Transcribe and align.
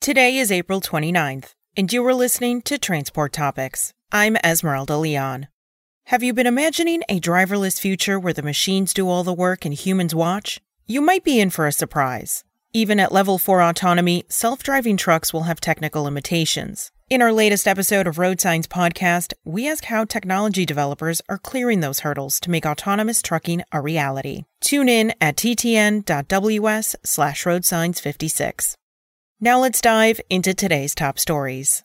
Today 0.00 0.38
is 0.38 0.50
April 0.50 0.80
29th, 0.80 1.52
and 1.76 1.92
you 1.92 2.02
are 2.06 2.14
listening 2.14 2.62
to 2.62 2.78
Transport 2.78 3.34
Topics. 3.34 3.92
I'm 4.10 4.36
Esmeralda 4.36 4.96
Leon. 4.96 5.48
Have 6.06 6.22
you 6.22 6.32
been 6.32 6.46
imagining 6.46 7.02
a 7.10 7.20
driverless 7.20 7.78
future 7.78 8.18
where 8.18 8.32
the 8.32 8.42
machines 8.42 8.94
do 8.94 9.10
all 9.10 9.24
the 9.24 9.34
work 9.34 9.66
and 9.66 9.74
humans 9.74 10.14
watch? 10.14 10.58
You 10.86 11.02
might 11.02 11.22
be 11.22 11.38
in 11.38 11.50
for 11.50 11.66
a 11.66 11.72
surprise. 11.72 12.44
Even 12.72 12.98
at 12.98 13.12
level 13.12 13.36
4 13.36 13.60
autonomy, 13.60 14.24
self 14.30 14.62
driving 14.62 14.96
trucks 14.96 15.34
will 15.34 15.42
have 15.42 15.60
technical 15.60 16.04
limitations. 16.04 16.90
In 17.10 17.20
our 17.20 17.30
latest 17.30 17.68
episode 17.68 18.06
of 18.06 18.16
Road 18.16 18.40
Signs 18.40 18.66
Podcast, 18.66 19.34
we 19.44 19.68
ask 19.68 19.84
how 19.84 20.06
technology 20.06 20.64
developers 20.64 21.20
are 21.28 21.36
clearing 21.36 21.80
those 21.80 22.00
hurdles 22.00 22.40
to 22.40 22.50
make 22.50 22.64
autonomous 22.64 23.20
trucking 23.20 23.64
a 23.70 23.82
reality. 23.82 24.44
Tune 24.62 24.88
in 24.88 25.12
at 25.20 25.36
ttn.ws 25.36 26.96
slash 27.04 27.44
roadsigns56. 27.44 28.76
Now 29.42 29.58
let's 29.58 29.80
dive 29.80 30.20
into 30.28 30.52
today's 30.52 30.94
top 30.94 31.18
stories. 31.18 31.82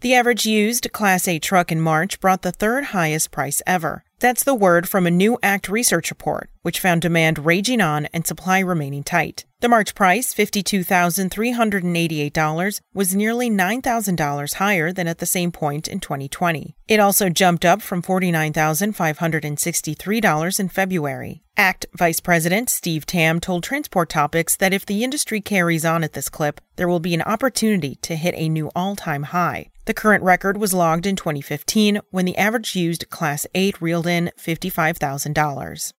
The 0.00 0.14
average 0.14 0.46
used 0.46 0.90
Class 0.92 1.28
8 1.28 1.42
truck 1.42 1.70
in 1.70 1.78
March 1.78 2.18
brought 2.18 2.40
the 2.40 2.50
third 2.50 2.84
highest 2.96 3.30
price 3.30 3.60
ever. 3.66 4.04
That's 4.20 4.44
the 4.44 4.54
word 4.54 4.88
from 4.88 5.06
a 5.06 5.10
new 5.10 5.38
ACT 5.42 5.68
research 5.68 6.10
report, 6.10 6.48
which 6.62 6.80
found 6.80 7.02
demand 7.02 7.44
raging 7.44 7.80
on 7.80 8.06
and 8.06 8.24
supply 8.26 8.60
remaining 8.60 9.02
tight. 9.02 9.44
The 9.60 9.68
March 9.68 9.94
price, 9.94 10.34
$52,388, 10.34 12.80
was 12.92 13.14
nearly 13.14 13.48
$9,000 13.50 14.54
higher 14.54 14.92
than 14.92 15.06
at 15.08 15.18
the 15.18 15.26
same 15.26 15.52
point 15.52 15.88
in 15.88 16.00
2020. 16.00 16.76
It 16.86 17.00
also 17.00 17.30
jumped 17.30 17.64
up 17.64 17.80
from 17.80 18.02
$49,563 18.02 20.60
in 20.60 20.68
February. 20.68 21.42
ACT 21.56 21.86
Vice 21.94 22.20
President 22.20 22.68
Steve 22.68 23.06
Tam 23.06 23.40
told 23.40 23.62
Transport 23.62 24.10
Topics 24.10 24.56
that 24.56 24.74
if 24.74 24.84
the 24.84 25.04
industry 25.04 25.40
carries 25.40 25.84
on 25.84 26.02
at 26.04 26.12
this 26.12 26.28
clip, 26.28 26.60
there 26.76 26.88
will 26.88 27.00
be 27.00 27.14
an 27.14 27.22
opportunity 27.22 27.94
to 28.02 28.16
hit 28.16 28.34
a 28.36 28.48
new 28.48 28.70
all 28.74 28.96
time 28.96 29.22
high. 29.22 29.70
The 29.86 29.94
current 29.94 30.24
record 30.24 30.56
was 30.56 30.72
logged 30.72 31.06
in 31.06 31.14
2015 31.14 32.00
when 32.10 32.24
the 32.24 32.38
average 32.38 32.74
used 32.74 33.10
Class 33.10 33.46
8 33.54 33.82
reeled 33.82 34.06
in 34.06 34.30
$55,000. 34.38 35.92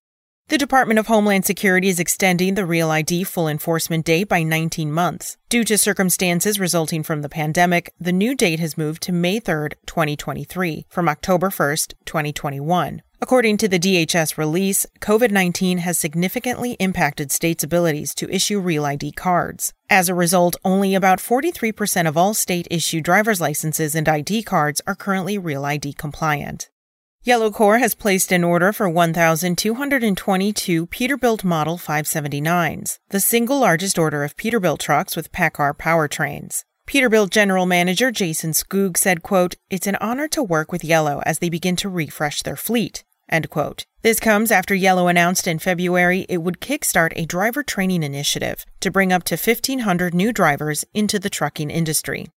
The 0.47 0.58
Department 0.58 1.00
of 1.00 1.08
Homeland 1.08 1.45
Security 1.45 1.88
is 1.88 2.00
extending 2.00 2.53
the 2.53 2.66
Real 2.66 2.91
ID 2.91 3.23
full 3.23 3.47
enforcement 3.47 4.06
date 4.06 4.30
by 4.30 4.44
19 4.44 4.91
months. 4.91 5.38
Due 5.50 5.63
to 5.63 5.78
circumstances 5.78 6.59
resulting 6.59 7.03
from 7.03 7.22
the 7.22 7.30
pandemic, 7.30 7.94
the 8.00 8.11
new 8.11 8.36
date 8.36 8.59
has 8.59 8.78
moved 8.78 9.02
to 9.03 9.11
May 9.11 9.39
3, 9.39 9.69
2023, 9.86 10.86
from 10.89 11.09
October 11.09 11.50
1, 11.50 11.78
2021. 12.06 13.02
According 13.21 13.58
to 13.58 13.67
the 13.69 13.80
DHS 13.80 14.38
release, 14.38 14.85
COVID 14.99 15.31
19 15.31 15.80
has 15.80 15.97
significantly 15.97 16.73
impacted 16.80 17.31
states' 17.31 17.63
abilities 17.63 18.13
to 18.16 18.30
issue 18.30 18.59
Real 18.59 18.85
ID 18.85 19.13
cards. 19.13 19.73
As 19.89 20.09
a 20.09 20.13
result, 20.13 20.57
only 20.66 20.95
about 20.95 21.19
43% 21.19 22.07
of 22.07 22.17
all 22.17 22.33
state 22.33 22.67
issued 22.69 23.05
driver's 23.05 23.39
licenses 23.39 23.95
and 23.95 24.09
ID 24.09 24.44
cards 24.44 24.81
are 24.85 24.95
currently 24.95 25.38
Real 25.38 25.63
ID 25.63 25.94
compliant. 25.94 26.69
Yellow 27.23 27.49
Corps 27.49 27.80
has 27.80 27.95
placed 27.95 28.31
an 28.31 28.44
order 28.44 28.72
for 28.72 28.88
1,222 28.88 30.85
Peterbilt 30.85 31.44
Model 31.44 31.78
579s, 31.78 33.00
the 33.09 33.19
single 33.19 33.59
largest 33.59 33.97
order 33.97 34.23
of 34.23 34.38
Peterbilt 34.38 34.79
trucks 34.79 35.16
with 35.16 35.31
PACCAR 35.31 35.73
powertrains. 35.73 36.66
Peterbilt 36.88 37.31
General 37.31 37.66
Manager 37.66 38.12
Jason 38.12 38.51
Skoog 38.51 38.96
said, 38.96 39.23
quote, 39.23 39.56
It's 39.72 39.88
an 39.88 39.96
honor 39.96 40.28
to 40.29 40.44
work 40.44 40.72
with 40.72 40.84
Yellow 40.84 41.22
as 41.25 41.40
they 41.40 41.50
begin 41.50 41.75
to 41.78 41.90
refresh 41.90 42.44
their 42.44 42.56
fleet. 42.56 43.03
End 43.28 43.50
quote. 43.50 43.85
This 44.03 44.19
comes 44.19 44.51
after 44.51 44.75
Yellow 44.75 45.07
announced 45.07 45.47
in 45.47 45.57
February 45.57 46.28
it 46.29 46.44
would 46.44 46.62
kickstart 46.62 47.13
a 47.16 47.25
driver 47.25 47.63
training 47.63 48.03
initiative 48.03 48.66
to 48.81 48.91
bring 48.91 49.12
up 49.12 49.23
to 49.23 49.35
1,500 49.35 50.13
new 50.13 50.31
drivers 50.31 50.85
into 50.94 51.18
the 51.18 51.29
trucking 51.29 51.72
industry. 51.72 52.28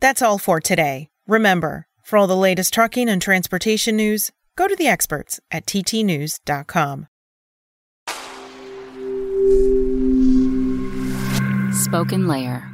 That's 0.00 0.20
all 0.20 0.36
for 0.36 0.60
today. 0.60 1.08
Remember, 1.26 1.86
for 2.02 2.18
all 2.18 2.26
the 2.26 2.36
latest 2.36 2.74
trucking 2.74 3.08
and 3.08 3.22
transportation 3.22 3.96
news, 3.96 4.32
go 4.54 4.68
to 4.68 4.76
the 4.76 4.86
experts 4.86 5.40
at 5.50 5.64
ttnews.com. 5.64 7.06
SpokenLayer. 11.70 12.73